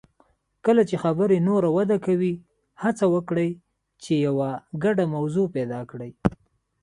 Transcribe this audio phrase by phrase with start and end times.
[0.65, 2.33] کله چې خبرې نوره وده کوي،
[2.83, 3.49] هڅه وکړئ
[4.03, 4.35] چې یو
[4.83, 6.11] ګډه موضوع پیدا کړئ.